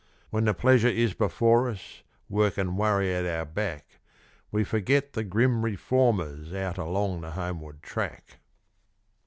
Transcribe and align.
When 0.31 0.45
the 0.45 0.55
pleasure 0.55 0.87
is 0.87 1.13
before 1.13 1.69
us, 1.69 2.01
work 2.27 2.57
and 2.57 2.75
worry 2.75 3.13
at 3.13 3.23
our 3.27 3.45
back, 3.45 3.99
We 4.51 4.63
forget 4.63 5.13
the 5.13 5.23
grim 5.23 5.61
reformers 5.63 6.51
out 6.55 6.79
along 6.79 7.21
the 7.21 7.29
Homeward 7.33 7.83
Track. 7.83 8.37